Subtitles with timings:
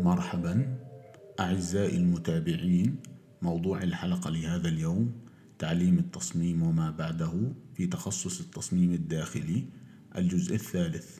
[0.00, 0.78] مرحبا.
[1.40, 2.96] أعزائي المتابعين
[3.42, 5.12] موضوع الحلقة لهذا اليوم
[5.58, 9.64] تعليم التصميم وما بعده في تخصص التصميم الداخلي
[10.16, 11.18] الجزء الثالث.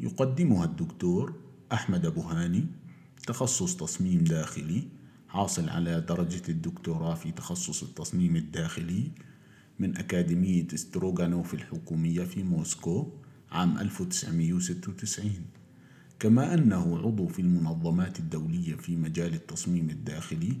[0.00, 1.34] يقدمها الدكتور
[1.72, 2.66] أحمد أبو هاني
[3.26, 4.88] تخصص تصميم داخلي
[5.28, 9.10] حاصل على درجة الدكتوراه في تخصص التصميم الداخلي
[9.78, 13.12] من أكاديمية ستروغانوف الحكومية في موسكو
[13.50, 15.30] عام 1996
[16.18, 20.56] كما أنه عضو في المنظمات الدولية في مجال التصميم الداخلي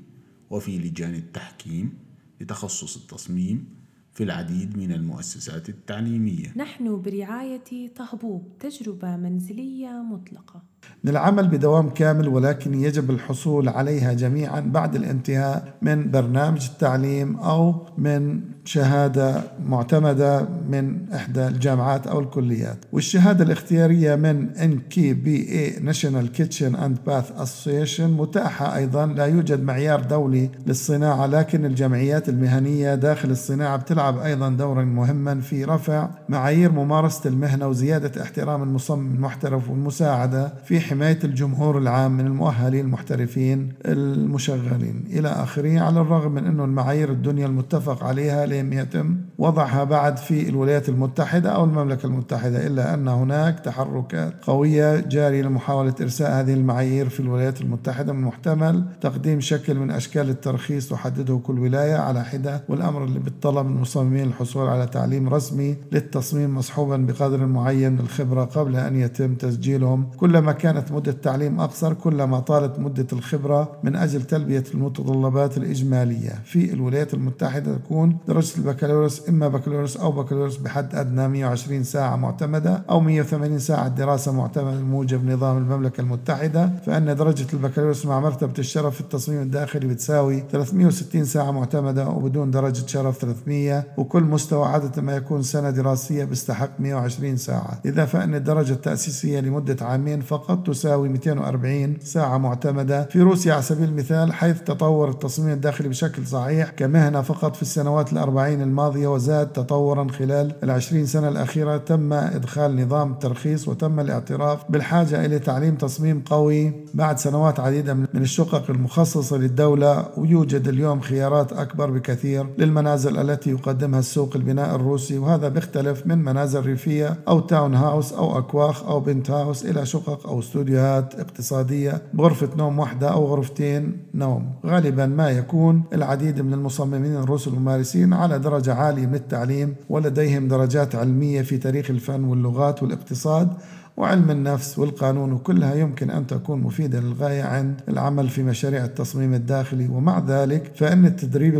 [0.50, 1.98] وفي لجان التحكيم
[2.40, 3.68] لتخصص التصميم
[4.12, 6.52] في العديد من المؤسسات التعليمية.
[6.56, 10.62] نحن برعاية طهبوب تجربة منزلية مطلقة.
[11.04, 18.40] للعمل بدوام كامل ولكن يجب الحصول عليها جميعا بعد الانتهاء من برنامج التعليم أو من
[18.64, 22.76] شهادة معتمدة من إحدى الجامعات أو الكليات.
[22.92, 29.06] والشهادة الاختيارية من NKBA National Kitchen and Bath Association متاحة أيضا.
[29.06, 35.64] لا يوجد معيار دولي للصناعة لكن الجمعيات المهنية داخل الصناعة بتلعب أيضا دورا مهما في
[35.64, 42.84] رفع معايير ممارسة المهنة وزيادة احترام المصمم المحترف والمساعدة في حماية الجمهور العام من المؤهلين
[42.84, 45.04] المحترفين المشغلين.
[45.10, 50.48] إلى آخره على الرغم من أنه المعايير الدنيا المتفق عليها لم يتم وضعها بعد في
[50.48, 57.08] الولايات المتحدة أو المملكة المتحدة إلا أن هناك تحركات قوية جارية لمحاولة إرساء هذه المعايير
[57.08, 62.64] في الولايات المتحدة من المحتمل تقديم شكل من أشكال الترخيص تحدده كل ولاية على حدة
[62.68, 68.44] والأمر اللي بيتطلب من المصممين الحصول على تعليم رسمي للتصميم مصحوبا بقدر معين من الخبرة
[68.44, 70.10] قبل أن يتم تسجيلهم.
[70.16, 76.42] كلما كانت مدة التعليم أقصر كلما طالت مدة الخبرة من أجل تلبية المتطلبات الإجمالية.
[76.44, 82.82] في الولايات المتحدة تكون درجة البكالوريوس إما بكالوريوس أو بكالوريوس بحد أدنى 120 ساعة معتمدة
[82.90, 88.94] أو 180 ساعة دراسة معتمدة بموجب نظام المملكة المتحدة فإن درجة البكالوريوس مع مرتبة الشرف
[88.94, 95.16] في التصميم الداخلي بتساوي 360 ساعة معتمدة وبدون درجة شرف 300 وكل مستوى عادة ما
[95.16, 97.80] يكون سنة دراسية بيستحق 120 ساعة.
[97.84, 103.88] إذا فإن الدرجة التأسيسية لمدة عامين فقط تساوي 240 ساعة معتمدة في روسيا على سبيل
[103.88, 110.08] المثال حيث تطور التصميم الداخلي بشكل صحيح كمهنة فقط في السنوات الأربعين الماضية وزاد تطورا
[110.08, 111.76] خلال العشرين سنة الأخيرة.
[111.76, 118.06] تم إدخال نظام الترخيص وتم الاعتراف بالحاجة إلى تعليم تصميم قوي بعد سنوات عديدة من
[118.14, 125.48] الشقق المخصصة للدولة ويوجد اليوم خيارات أكبر بكثير للمنازل التي يقدمها السوق البناء الروسي وهذا
[125.48, 130.33] بيختلف من منازل ريفية أو تاون هاوس أو أكواخ أو بنت هاوس إلى شقق أو
[130.38, 134.50] استوديوهات اقتصادية بغرفة نوم واحدة أو غرفتين نوم.
[134.66, 140.94] غالبا ما يكون العديد من المصممين الروس الممارسين على درجة عالية من التعليم ولديهم درجات
[140.94, 143.48] علمية في تاريخ الفن واللغات والاقتصاد
[143.96, 149.88] وعلم النفس والقانون وكلها يمكن أن تكون مفيدة للغاية عند العمل في مشاريع التصميم الداخلي.
[149.88, 151.58] ومع ذلك فإن التدريب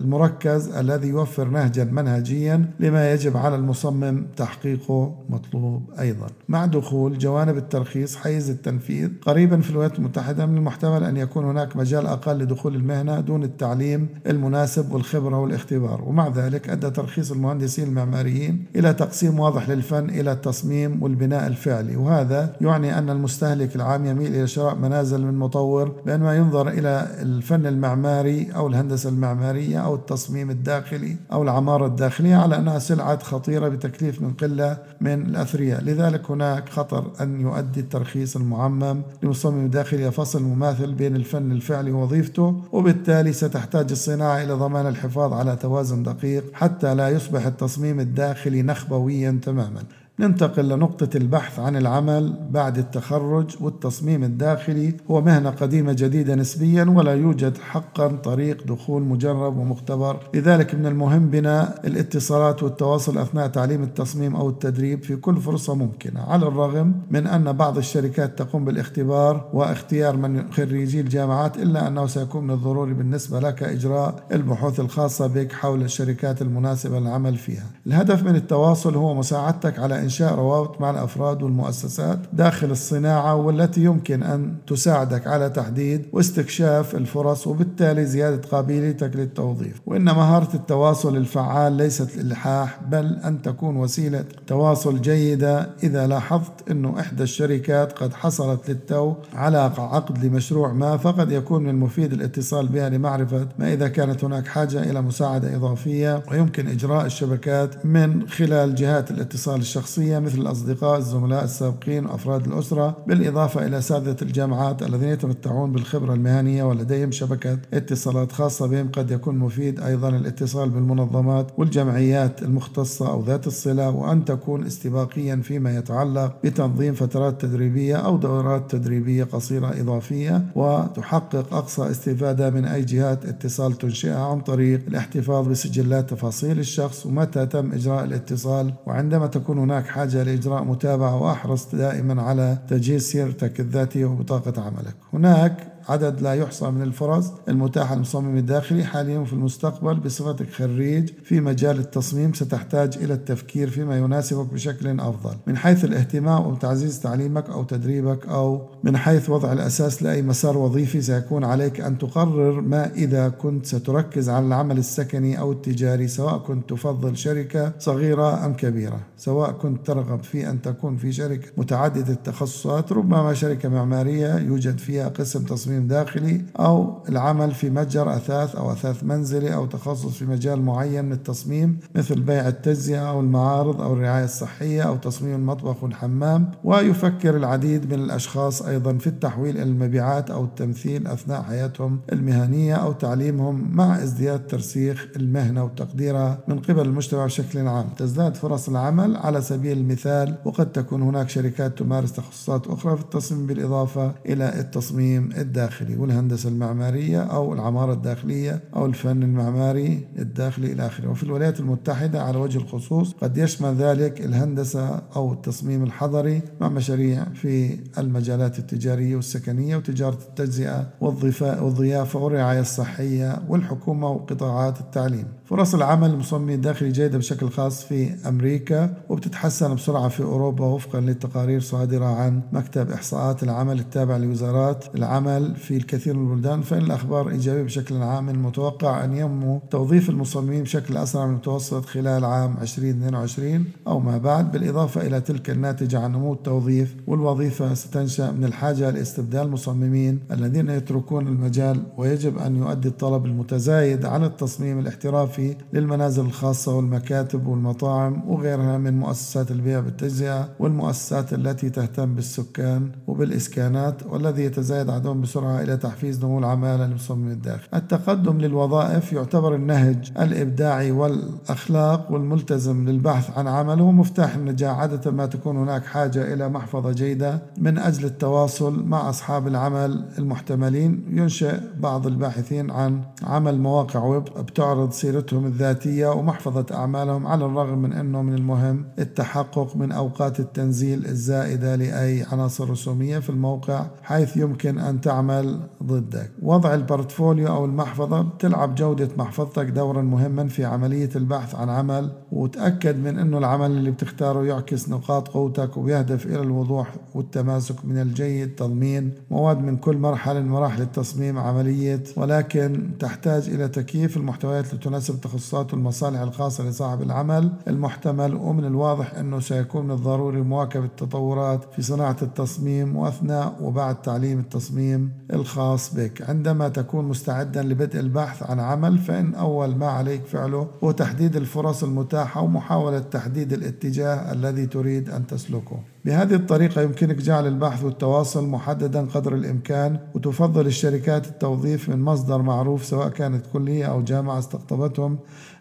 [0.00, 6.26] المركز الذي يوفر نهجا منهجيا لما يجب على المصمم تحقيقه مطلوب أيضا.
[6.48, 11.76] مع دخول جوانب الترخيص حيز التنفيذ قريبا في الولايات المتحدة من المحتمل أن يكون هناك
[11.76, 16.02] مجال أقل لدخول المهنة دون التعليم المناسب والخبرة والاختبار.
[16.02, 21.96] ومع ذلك أدى ترخيص المهندسين المعماريين إلى تقسيم واضح للفن إلى التصميم والبناء الفعلي.
[21.96, 27.66] وهذا يعني أن المستهلك العام يميل إلى شراء منازل من مطور بينما ينظر إلى الفن
[27.66, 34.22] المعماري أو الهندسة المعمارية أو التصميم الداخلي أو العمارة الداخلية على أنها سلعة خطيرة بتكليف
[34.22, 35.82] من قلة من الأثرياء.
[35.82, 41.90] لذلك هناك خطر أن يؤدي الترخيص المعمم لمصمم داخلي إلى فصل مماثل بين الفن الفعلي
[41.90, 48.62] ووظيفته وبالتالي ستحتاج الصناعة إلى ضمان الحفاظ على توازن دقيق حتى لا يصبح التصميم الداخلي
[48.62, 49.82] نخبويا تماما.
[50.20, 54.94] ننتقل لنقطة البحث عن العمل بعد التخرج والتصميم الداخلي.
[55.10, 60.16] هو مهنة قديمة جديدة نسبيا ولا يوجد حقا طريق دخول مجرب ومختبر.
[60.34, 66.20] لذلك من المهم بناء الاتصالات والتواصل أثناء تعليم التصميم أو التدريب في كل فرصة ممكنة.
[66.20, 72.44] على الرغم من أن بعض الشركات تقوم بالاختبار واختيار من خريجي الجامعات إلا أنه سيكون
[72.44, 77.66] من الضروري بالنسبة لك إجراء البحوث الخاصة بك حول الشركات المناسبة للعمل فيها.
[77.86, 84.22] الهدف من التواصل هو مساعدتك على إنشاء روابط مع الأفراد والمؤسسات داخل الصناعة والتي يمكن
[84.22, 89.80] أن تساعدك على تحديد واستكشاف الفرص وبالتالي زيادة قابليتك للتوظيف.
[89.86, 95.70] وإن مهارة التواصل الفعال ليست الإلحاح بل أن تكون وسيلة تواصل جيدة.
[95.82, 101.70] إذا لاحظت أنه إحدى الشركات قد حصلت للتو على عقد لمشروع ما فقد يكون من
[101.70, 107.86] المفيد الاتصال بها لمعرفة ما إذا كانت هناك حاجة إلى مساعدة إضافية ويمكن إجراء الشبكات
[107.86, 114.16] من خلال جهات الاتصال الشخصية الشخصية مثل الأصدقاء الزملاء السابقين وأفراد الأسرة بالإضافة إلى أساتذة
[114.22, 118.88] الجامعات الذين يتمتعون بالخبرة المهنية ولديهم شبكة اتصالات خاصة بهم.
[118.92, 125.76] قد يكون مفيد أيضا الاتصال بالمنظمات والجمعيات المختصة أو ذات الصلة وأن تكون استباقيا فيما
[125.76, 133.24] يتعلق بتنظيم فترات تدريبية أو دورات تدريبية قصيرة إضافية وتحقق أقصى استفادة من أي جهات
[133.24, 138.72] اتصال تنشئها عن طريق الاحتفاظ بسجلات تفاصيل الشخص ومتى تم إجراء الاتصال.
[138.86, 144.94] وعندما تكون هناك حاجة لإجراء متابعة وأحرص دائما على تجهيز سيرتك الذاتية وبطاقة عملك.
[145.12, 151.40] هناك عدد لا يحصى من الفرص المتاحة للمصمم الداخلي حاليا وفي المستقبل بصفتك خريج في
[151.40, 155.36] مجال التصميم ستحتاج إلى التفكير فيما يناسبك بشكل أفضل.
[155.46, 161.02] من حيث الاهتمام وتعزيز تعليمك أو تدريبك أو من حيث وضع الأساس لأي مسار وظيفي
[161.02, 166.70] سيكون عليك أن تقرر ما إذا كنت ستركز على العمل السكني أو التجاري سواء كنت
[166.70, 169.00] تفضل شركة صغيرة أم كبيرة.
[169.16, 175.08] سواء كنت ترغب في أن تكون في شركة متعددة التخصصات ربما شركة معمارية يوجد فيها
[175.08, 180.24] قسم تصميم تصميم داخلي أو العمل في متجر أثاث أو أثاث منزلي أو تخصص في
[180.24, 185.84] مجال معين من التصميم مثل بيع التجزئة أو المعارض أو الرعاية الصحية أو تصميم المطبخ
[185.84, 192.74] والحمام ويفكر العديد من الأشخاص أيضا في التحويل إلى المبيعات أو التمثيل أثناء حياتهم المهنية
[192.74, 197.86] أو تعليمهم مع ازدياد ترسيخ المهنة وتقديرها من قبل المجتمع بشكل عام.
[197.96, 203.46] تزداد فرص العمل على سبيل المثال وقد تكون هناك شركات تمارس تخصصات أخرى في التصميم
[203.46, 205.67] بالإضافة إلى التصميم الداخلي.
[205.68, 211.10] الداخلي والهندسة المعمارية أو العمارة الداخلية أو الفن المعماري الداخلي إلى آخره.
[211.10, 217.24] وفي الولايات المتحدة على وجه الخصوص قد يشمل ذلك الهندسة أو التصميم الحضري مع مشاريع
[217.24, 225.26] في المجالات التجارية والسكنية وتجارة التجزئة والضيافة والرعاية الصحية والحكومة وقطاعات التعليم.
[225.44, 231.60] فرص العمل المصمم الداخلي جيدة بشكل خاص في أمريكا وبتتحسن بسرعة في أوروبا وفقا للتقارير
[231.60, 237.62] صادرة عن مكتب إحصاءات العمل التابع لوزارات العمل في الكثير من البلدان فإن الأخبار إيجابية
[237.62, 244.00] بشكل عام المتوقع أن ينمو توظيف المصممين بشكل أسرع من المتوسط خلال عام 2022 أو
[244.00, 250.20] ما بعد بالإضافة إلى تلك الناتجة عن نمو التوظيف والوظيفة ستنشأ من الحاجة لاستبدال المصممين
[250.30, 258.30] الذين يتركون المجال ويجب أن يؤدي الطلب المتزايد عن التصميم الاحترافي للمنازل الخاصة والمكاتب والمطاعم
[258.30, 265.64] وغيرها من مؤسسات البيع بالتجزئة والمؤسسات التي تهتم بالسكان وبالإسكانات والذي يتزايد عددهم بسرعة يسعى
[265.64, 273.48] إلى تحفيز نمو العمالة للمصمم الداخلي التقدم للوظائف يعتبر النهج الإبداعي والأخلاق والملتزم للبحث عن
[273.48, 278.84] عمل هو مفتاح النجاح عادة ما تكون هناك حاجة إلى محفظة جيدة من أجل التواصل
[278.84, 281.04] مع أصحاب العمل المحتملين.
[281.10, 287.92] ينشئ بعض الباحثين عن عمل مواقع ويب بتعرض سيرتهم الذاتية ومحفظة أعمالهم على الرغم من
[287.92, 294.78] أنه من المهم التحقق من أوقات التنزيل الزائدة لأي عناصر رسومية في الموقع حيث يمكن
[294.78, 296.30] أن تعمل تعمل ضدك.
[296.42, 302.10] وضع ال portfolio أو المحفظة بتلعب جودة محفظتك دورا مهما في عملية البحث عن عمل
[302.32, 308.54] وتأكد من أنه العمل اللي بتختاره يعكس نقاط قوتك ويهدف إلى الوضوح والتماسك من الجيد
[308.54, 315.14] تضمين مواد من كل مرحلة من مراحل التصميم عملية ولكن تحتاج إلى تكييف المحتويات لتناسب
[315.14, 321.82] التخصصات والمصالح الخاصة لصاحب العمل المحتمل ومن الواضح أنه سيكون من الضروري مواكبة التطورات في
[321.82, 325.12] صناعة التصميم وأثناء وبعد تعليم التصميم.
[325.32, 326.22] الخاص بك.
[326.28, 331.84] عندما تكون مستعدا لبدء البحث عن عمل فإن أول ما عليك فعله هو تحديد الفرص
[331.84, 335.80] المتاحة ومحاولة تحديد الاتجاه الذي تريد أن تسلكه.
[336.04, 342.84] بهذه الطريقة يمكنك جعل البحث والتواصل محددا قدر الإمكان وتفضل الشركات التوظيف من مصدر معروف
[342.84, 345.18] سواء كانت كلية أو جامعة استقطبتهم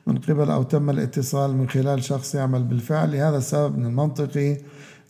[0.07, 3.12] من قبل أو تم الاتصال من خلال شخص يعمل بالفعل.
[3.12, 4.57] لهذا السبب من المنطقي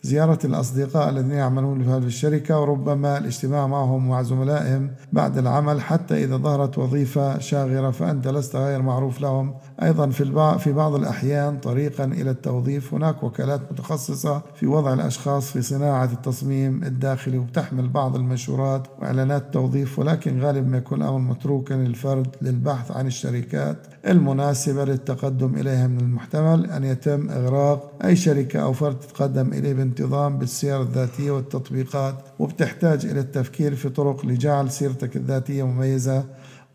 [0.02, 6.24] زيارة الأصدقاء الذين يعملون في هذه الشركة وربما الاجتماع معهم ومع زملائهم بعد العمل حتى
[6.24, 9.54] إذا ظهرت وظيفة شاغرة فأنت لست غير معروف لهم.
[9.82, 12.94] أيضا في في بعض الأحيان طريقا إلى التوظيف.
[12.94, 19.98] هناك وكالات متخصصة في وضع الأشخاص في صناعة التصميم الداخلي وتحمل بعض المشورات وإعلانات التوظيف
[19.98, 26.70] ولكن غالبا ما يكون الأمر متروكا للفرد للبحث عن الشركات المناسبة للتقدم إليها من المحتمل.
[26.70, 33.20] أن يتم إغراق أي شركة أو فرد تتقدم إليه بانتظام بالسير الذاتية والتطبيقات وبتحتاج إلى
[33.20, 36.24] التفكير في طرق لجعل سيرتك الذاتية مميزة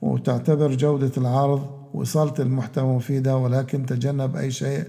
[0.02, 4.84] وتعتبر جودة العرض وصلت المحتوى مفيدة ولكن تجنب أي شيء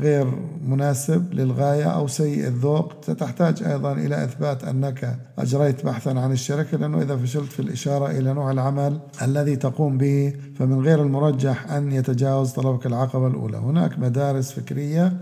[0.00, 0.26] غير
[0.66, 2.92] مناسب للغاية أو سيء الذوق.
[3.02, 8.32] ستحتاج أيضا إلى إثبات أنك أجريت بحثا عن الشركة لأنه إذا فشلت في الإشارة إلى
[8.32, 13.56] نوع العمل الذي تقوم به فمن غير المرجح أن يتجاوز طلبك العقبة الأولى.
[13.56, 15.12] هناك مدارس فكرية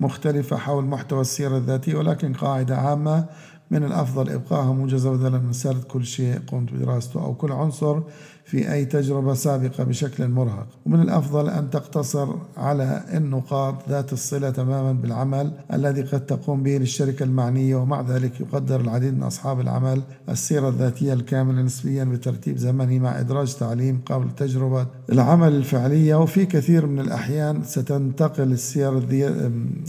[0.00, 3.24] مختلفة حول محتوى السيرة الذاتية ولكن قاعدة عامة.
[3.70, 8.00] من الأفضل إبقائها موجزة بدلا من سرد كل شيء قمت بدراسته أو كل عنصر
[8.48, 10.66] في أي تجربة سابقة بشكل مرهق.
[10.86, 17.22] ومن الأفضل أن تقتصر على النقاط ذات الصلة تماما بالعمل الذي قد تقوم به للشركة
[17.24, 23.20] المعنية ومع ذلك يقدر العديد من أصحاب العمل السيرة الذاتية الكاملة نسبيا بترتيب زمني مع
[23.20, 26.14] إدراج تعليم قبل تجربة العمل الفعلية.
[26.14, 28.98] وفي كثير من الأحيان ستنتقل السير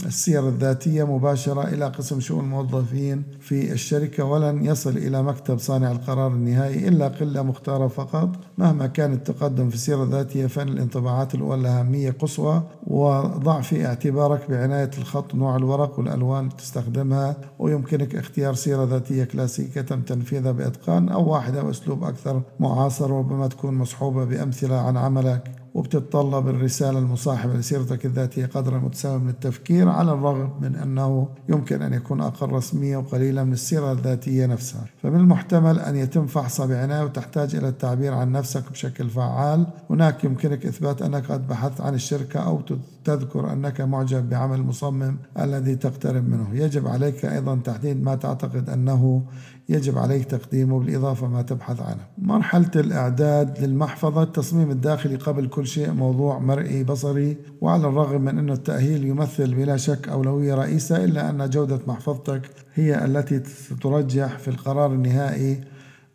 [0.06, 6.32] السير الذاتية مباشرة إلى قسم شؤون الموظفين في الشركة ولن يصل إلى مكتب صانع القرار
[6.32, 8.28] النهائي إلا قلة مختارة فقط.
[8.60, 14.90] مهما كان التقدم في السيرة الذاتية فإن الانطباعات الأولى أهمية قصوى وضع في اعتبارك بعناية
[14.98, 21.32] الخط نوع الورق والألوان اللي تستخدمها ويمكنك اختيار سيرة ذاتية كلاسيكية تم تنفيذها بإتقان أو
[21.32, 25.59] واحدة بأسلوب أكثر معاصر وربما تكون مصحوبة بأمثلة عن عملك.
[25.74, 31.92] وبتتطلب الرسالة المصاحبة لسيرتك الذاتية قدر متساوي من التفكير على الرغم من أنه يمكن أن
[31.92, 34.84] يكون أقل رسمية وقليلا من السيرة الذاتية نفسها.
[35.02, 39.66] فمن المحتمل أن يتم فحصها بعناية وتحتاج إلى التعبير عن نفسك بشكل فعال.
[39.90, 42.62] هناك يمكنك إثبات أنك قد بحثت عن الشركة أو
[43.04, 46.48] تذكر أنك معجب بعمل المصمم الذي تقترب منه.
[46.52, 49.22] يجب عليك أيضا تحديد ما تعتقد أنه
[49.70, 52.06] يجب عليك تقديمه بالإضافة ما تبحث عنه.
[52.18, 58.50] مرحلة الإعداد للمحفظة التصميم الداخلي قبل كل شيء موضوع مرئي بصري وعلى الرغم من أن
[58.50, 62.42] التأهيل يمثل بلا شك أولوية رئيسة إلا أن جودة محفظتك
[62.74, 63.38] هي التي
[63.82, 65.60] ترجح في القرار النهائي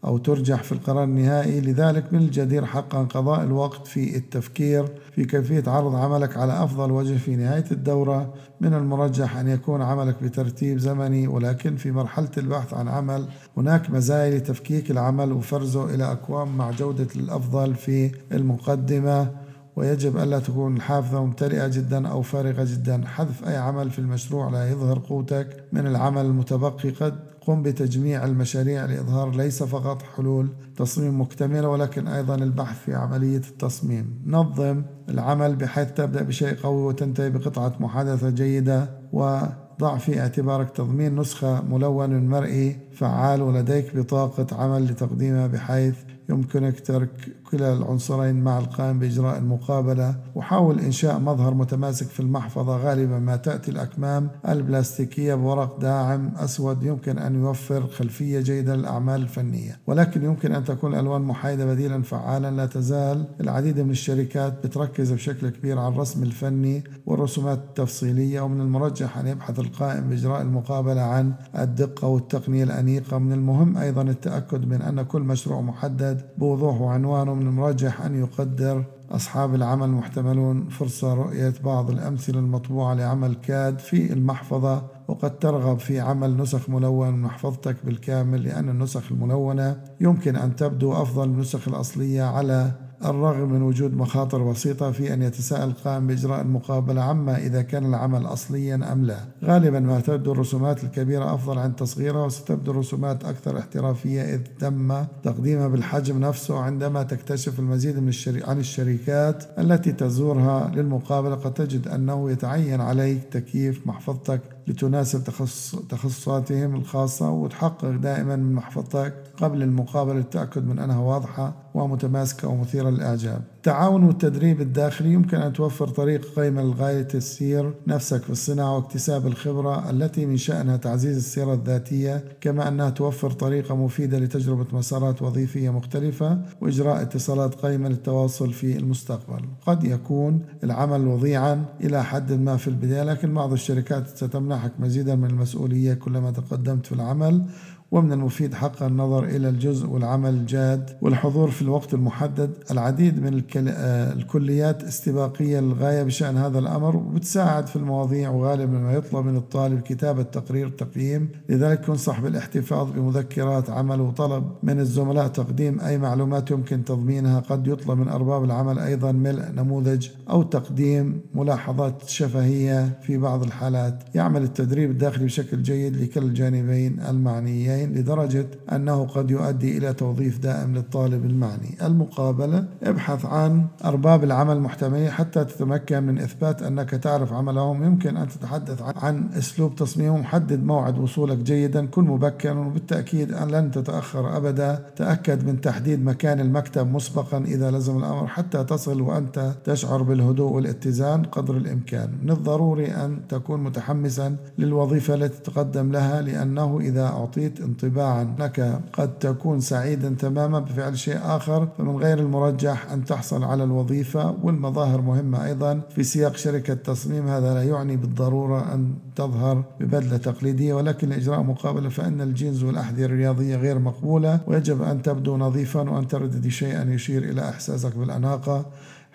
[0.06, 1.62] أو ترجح في القرار النهائي.
[1.62, 4.86] لذلك من الجدير حقا قضاء الوقت في التفكير
[5.16, 8.34] في كيفية عرض عملك على أفضل وجه في نهاية الدورة.
[8.62, 14.38] من المرجح أن يكون عملك بترتيب زمني ولكن في مرحلة البحث عن عمل هناك مزايا
[14.38, 19.32] لتفكيك العمل وفرزه إلى أكوام مع جودة الأفضل في المقدمة.
[19.76, 23.02] ويجب ألا تكون الحافظة ممتلئة جدا أو فارغة جدا.
[23.08, 25.64] حذف أي عمل في المشروع لا يظهر قوتك.
[25.74, 32.36] من العمل المتبقي قد قم بتجميع المشاريع لإظهار ليس فقط حلول تصميم مكتملة ولكن أيضا
[32.36, 34.22] البحث في عملية التصميم.
[34.25, 41.62] نظم العمل بحيث تبدأ بشيء قوي وتنتهي بقطعة محادثة جيدة وضع في اعتبارك تضمين نسخة
[41.62, 45.96] ملون مرئي فعال ولديك بطاقة عمل لتقديمها بحيث
[46.29, 47.10] يمكنك ترك
[47.51, 50.15] كلا العنصرين مع القائم بإجراء المقابلة.
[50.36, 52.77] وحاول إنشاء مظهر متماسك في المحفظة.
[52.77, 59.79] غالبا ما تأتي الأكمام البلاستيكية بورق داعم أسود يمكن أن يوفر خلفية جيدة للأعمال الفنية.
[59.88, 62.51] ولكن يمكن أن تكون الألوان محايدة بديلا فعالا.
[62.51, 68.41] لا تزال العديد من الشركات بتركز بشكل كبير على الرسم الفني والرسومات التفصيلية.
[68.41, 73.17] ومن المرجح أن يبحث القائم بإجراء المقابلة عن الدقة والتقنية الأنيقة.
[73.17, 78.84] من المهم أيضا التأكد من أن كل مشروع محدد بوضوح وعنوانه من المرجح أن يقدر
[79.12, 86.00] أصحاب العمل محتملون فرصة رؤية بعض الأمثلة المطبوعة لعمل كاد في المحفظة وقد ترغب في
[86.00, 91.68] عمل نسخ ملون من محفظتك بالكامل لأن النسخ الملونة يمكن أن تبدو أفضل من النسخ
[91.68, 92.72] الأصلية على
[93.10, 98.26] الرغم من وجود مخاطر بسيطة في أن يتساءل القائم بإجراء المقابلة عما إذا كان العمل
[98.26, 99.20] أصليا أم لا.
[99.44, 105.68] غالبا ما تبدو الرسومات الكبيرة أفضل عند تصغيرها وستبدو الرسومات أكثر احترافية إذ تم تقديمها
[105.68, 108.44] بالحجم نفسه عندما تكتشف المزيد من الشري...
[108.44, 111.36] عن الشركات التي تزورها للمقابلة.
[111.36, 115.76] قد تجد أنه يتعين عليك تكييف محفظتك لتناسب تخص...
[115.90, 123.42] تخصصاتهم الخاصة وتحقق دائما من محفظتك قبل المقابلة للتأكد من أنها واضحة ومتماسكة ومثيرة للإعجاب.
[123.66, 129.90] التعاون والتدريب الداخلي يمكن أن توفر طريق قيمة لغاية تسيير نفسك في الصناعة واكتساب الخبرة
[129.90, 136.42] التي من شأنها تعزيز السيرة الذاتية كما أنها توفر طريقة مفيدة لتجربة مسارات وظيفية مختلفة
[136.62, 139.46] وإجراء اتصالات قيمة للتواصل في المستقبل.
[139.66, 145.30] قد يكون العمل وضيعا إلى حد ما في البداية لكن بعض الشركات ستمنحك مزيدا من
[145.30, 147.46] المسؤولية كلما تقدمت في العمل
[147.92, 154.13] ومن المفيد حقا النظر إلى الجزء والعمل الجاد والحضور في الوقت المحدد العديد من آه،
[154.13, 160.24] الكليات استباقية للغاية بشأن هذا الأمر وبتساعد في المواضيع وغالبا ما يطلب من الطالب كتابة
[160.24, 161.30] تقرير تقييم.
[161.50, 167.39] لذلك ينصح بالاحتفاظ بمذكرات عمل وطلب من الزملاء تقديم أي معلومات يمكن تضمينها.
[167.39, 174.04] قد يطلب من أرباب العمل أيضا ملء نموذج أو تقديم ملاحظات شفهية في بعض الحالات.
[174.15, 177.75] يعمل التدريب الداخلي بشكل جيد لكل الجانبين المعنيين.
[177.75, 181.77] الاتجاهين لدرجة أنه قد يؤدي إلى توظيف دائم للطالب المعني.
[181.84, 187.84] المقابلة ابحث عن أرباب العمل المحتملين حتى تتمكن من إثبات أنك تعرف عملهم.
[187.84, 190.24] يمكن أن تتحدث عن أسلوب تصميمهم.
[190.24, 191.86] حدد موعد وصولك جيدا.
[191.86, 194.86] كن مبكرا وبالتأكيد أن لن تتأخر أبدا.
[194.96, 201.24] تأكد من تحديد مكان المكتب مسبقا إذا لزم الأمر حتى تصل وأنت تشعر بالهدوء والاتزان
[201.24, 202.10] قدر الإمكان.
[202.24, 209.20] من الضروري أن تكون متحمسا للوظيفة التي تقدم لها لأنه إذا أعطيت انطباعا أنك قد
[209.20, 215.46] تكون سعيدا تماما بفعل شيء آخر فمن غير المرجح أن تحصل على الوظيفة والمظاهر مهمة
[215.46, 217.28] أيضا في سياق شركة تصميم.
[217.28, 223.56] هذا لا يعني بالضرورة أن تظهر ببدلة تقليدية ولكن لإجراء مقابلة فإن الجينز والأحذية الرياضية
[223.56, 224.40] غير مقبولة.
[224.48, 228.66] ويجب أن تبدو نظيفا وأن تردد شيئا يشير إلى إحساسك بالأناقة.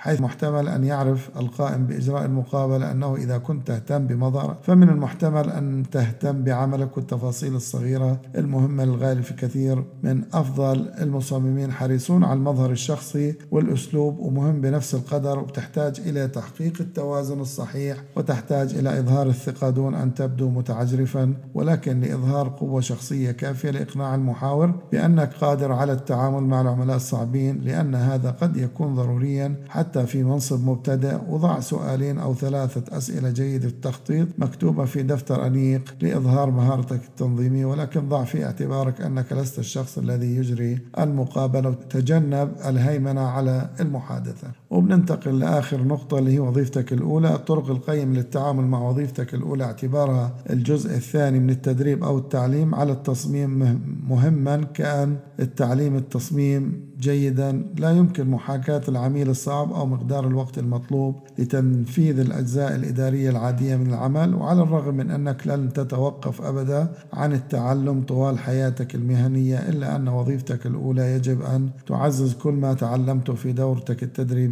[0.01, 5.85] حيث محتمل أن يعرف القائم بإجراء المقابلة أنه إذا كنت تهتم بمظهر فمن المحتمل أن
[5.93, 13.35] تهتم بعملك والتفاصيل الصغيرة المهمة للغاية في كثير من أفضل المصممين حريصون على المظهر الشخصي
[13.51, 20.15] والأسلوب ومهم بنفس القدر وبتحتاج إلى تحقيق التوازن الصحيح وتحتاج إلى إظهار الثقة دون أن
[20.15, 26.97] تبدو متعجرفا ولكن لإظهار قوة شخصية كافية لإقناع المحاور بأنك قادر على التعامل مع العملاء
[26.97, 32.97] الصعبين لأن هذا قد يكون ضروريا حتى حتى في منصب مبتدئ وضع سؤالين أو ثلاثة
[32.97, 39.33] أسئلة جيدة التخطيط مكتوبة في دفتر أنيق لإظهار مهارتك التنظيمية ولكن ضع في اعتبارك أنك
[39.33, 44.60] لست الشخص الذي يجري المقابلة وتجنب الهيمنة على المحادثة.
[44.71, 50.91] وبننتقل لآخر نقطة اللي هي وظيفتك الأولى الطرق القيم للتعامل مع وظيفتك الأولى اعتبارها الجزء
[50.91, 58.83] الثاني من التدريب أو التعليم على التصميم مهما كأن التعليم التصميم جيدا لا يمكن محاكاة
[58.89, 65.11] العميل الصعب أو مقدار الوقت المطلوب لتنفيذ الأجزاء الإدارية العادية من العمل وعلى الرغم من
[65.11, 71.71] أنك لن تتوقف أبدا عن التعلم طوال حياتك المهنية إلا أن وظيفتك الأولى يجب أن
[71.87, 74.03] تعزز كل ما تعلمته في دورتك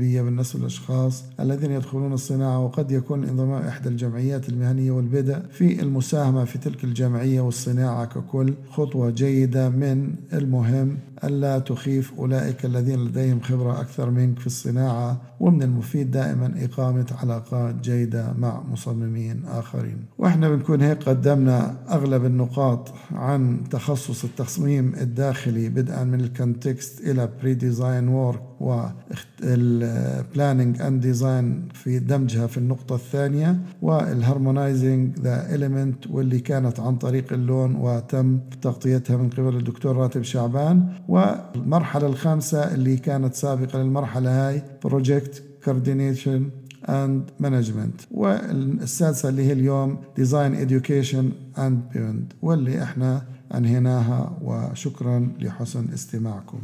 [0.08, 6.44] التدريبية بالنسبة للأشخاص الذين يدخلون الصناعة وقد يكون انضمام إحدى الجمعيات المهنية والبدء في المساهمة
[6.44, 13.80] في تلك الجمعية والصناعة ككل خطوة جيدة من المهم ألا تخيف أولئك الذين لديهم خبرة
[13.80, 20.04] أكثر منك في الصناعة ومن المفيد دائما إقامة علاقات جيدة مع مصممين آخرين.
[20.18, 27.28] وإحنا بنكون هيك قدمنا أغلب النقاط عن تخصص التصميم الداخلي بدءا من ال context إلى
[27.42, 36.06] pre-design work وال planning and design في دمجها في النقطة الثانية وال harmonizing the element
[36.06, 40.88] واللي كانت عن طريق اللون وتم تغطيتها من قبل الدكتور راتب شعبان.
[41.08, 46.50] والمرحلة الخامسة اللي كانت سابقة للمرحلة هاي project coordination
[46.88, 55.92] and management والسادسة اللي هي اليوم design education and beyond واللي إحنا أنهيناها وشكرا لحسن
[55.92, 56.60] استماعكم.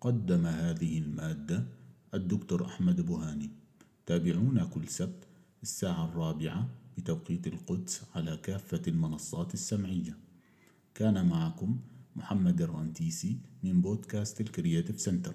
[0.00, 1.64] قدم هذه المادة
[2.14, 3.50] الدكتور أحمد بوهاني.
[4.06, 5.24] تابعونا كل سبت
[5.62, 6.66] الساعة الرابعة
[6.98, 10.16] بتوقيت القدس على كافة المنصات السمعية.
[10.94, 11.76] كان معكم
[12.16, 15.34] محمد الرنتيسي من بودكاست ال Creative Center.